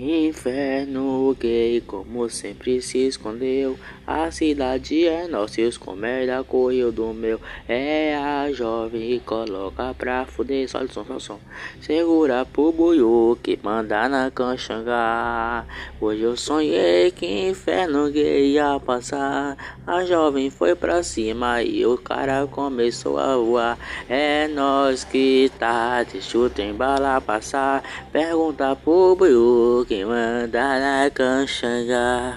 [0.00, 3.76] Inferno gay, como sempre se escondeu.
[4.06, 7.40] A cidade é nossa, os comédia correu do meu.
[7.68, 10.68] É a jovem, coloca pra fuder.
[10.68, 11.40] Só o som, o som.
[11.80, 15.66] Segura pro buiú que manda na canxanga.
[16.00, 19.56] Hoje eu sonhei que inferno gay ia passar.
[19.84, 23.76] A jovem foi pra cima e o cara começou a voar.
[24.08, 27.82] É nós que tá, deixa o trem bala passar.
[28.12, 31.08] Pergunta pro buiú 给我带 mà
[31.88, 32.36] ta.